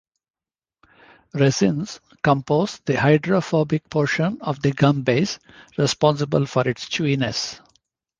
[1.35, 5.37] Resins compose the hydrophobic portion of the gum base,
[5.77, 7.59] responsible for its chewiness.